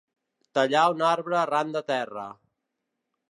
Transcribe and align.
Tallar 0.57 0.85
un 0.93 1.03
arbre 1.09 1.37
arran 1.41 1.75
de 1.77 1.83
terra. 1.91 2.27